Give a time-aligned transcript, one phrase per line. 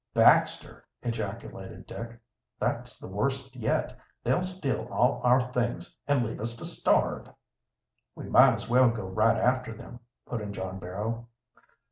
[0.15, 2.19] "Baxter!" ejaculated Dick.
[2.59, 3.95] "That's the worst yet.
[4.23, 7.29] They'll steal all our things and leave us to starve!"
[8.15, 11.27] "We might as well go right after them," put in John Barrow.